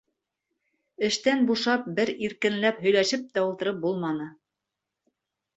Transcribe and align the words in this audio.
Эштән 1.07 1.43
бушап, 1.51 1.85
бер 1.99 2.11
иркенләп 2.29 2.81
һөйләшеп 2.87 3.29
тә 3.37 3.47
ултырып 3.51 3.81
булманы. 3.85 4.31